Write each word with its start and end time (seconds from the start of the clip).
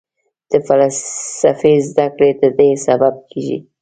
د 0.51 0.53
فلسفې 0.67 1.73
زده 1.89 2.05
کړه 2.15 2.29
ددې 2.41 2.69
سبب 2.85 3.15
کېږي. 3.31 3.57